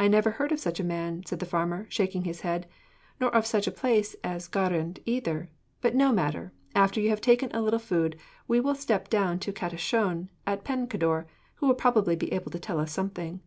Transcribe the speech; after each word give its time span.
'I 0.00 0.08
never 0.08 0.30
heard 0.32 0.50
of 0.50 0.58
such 0.58 0.80
a 0.80 0.82
man,' 0.82 1.22
said 1.24 1.38
the 1.38 1.46
farmer, 1.46 1.86
shaking 1.88 2.24
his 2.24 2.40
head, 2.40 2.66
'nor 3.20 3.32
of 3.32 3.46
such 3.46 3.68
a 3.68 3.70
place 3.70 4.16
as 4.24 4.48
Glanrhyd, 4.48 4.98
either: 5.06 5.48
but 5.80 5.94
no 5.94 6.10
matter, 6.10 6.52
after 6.74 7.00
you 7.00 7.08
have 7.10 7.20
taken 7.20 7.52
a 7.54 7.62
little 7.62 7.78
food 7.78 8.18
we 8.48 8.58
will 8.58 8.74
step 8.74 9.08
down 9.08 9.38
to 9.38 9.52
Catti 9.52 9.78
Shon, 9.78 10.28
at 10.44 10.64
Pencader, 10.64 11.26
who 11.58 11.68
will 11.68 11.74
probably 11.76 12.16
be 12.16 12.32
able 12.32 12.50
to 12.50 12.58
tell 12.58 12.80
us 12.80 12.90
something.' 12.90 13.42